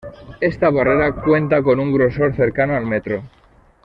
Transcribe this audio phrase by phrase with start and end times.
[0.39, 3.21] Esta barrera cuenta con un grosor cercano al metro.